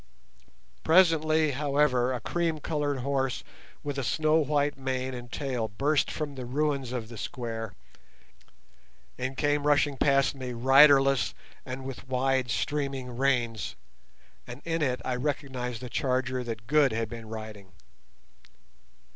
[0.83, 3.43] Presently, however, a cream coloured horse
[3.83, 7.75] with a snow white mane and tail burst from the ruins of the square
[9.19, 11.35] and came rushing past me riderless
[11.67, 13.75] and with wide streaming reins,
[14.47, 17.73] and in it I recognized the charger that Good had been riding.